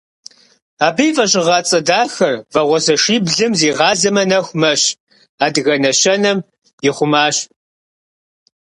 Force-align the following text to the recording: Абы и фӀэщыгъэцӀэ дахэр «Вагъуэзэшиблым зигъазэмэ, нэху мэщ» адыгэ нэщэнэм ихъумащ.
Абы 0.85 1.03
и 1.09 1.11
фӀэщыгъэцӀэ 1.15 1.79
дахэр 1.87 2.35
«Вагъуэзэшиблым 2.53 3.51
зигъазэмэ, 3.59 4.23
нэху 4.29 4.55
мэщ» 4.61 4.81
адыгэ 5.45 5.73
нэщэнэм 5.83 6.37
ихъумащ. 6.87 7.35